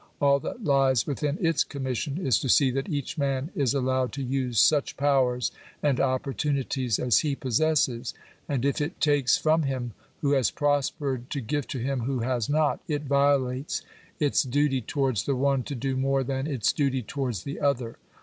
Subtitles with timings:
[0.19, 4.23] All that lies within its commission is to see that each man is allowed to
[4.23, 5.51] use such powers
[5.83, 8.15] and opportunities as he possesses;
[8.49, 12.49] and if it takes from him who has prospered to give to him who has
[12.49, 13.83] not, it violates
[14.19, 17.97] its duty towards the one to do more than its duty towards the other.